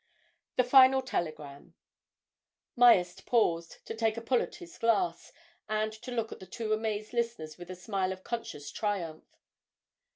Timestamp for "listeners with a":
7.13-7.75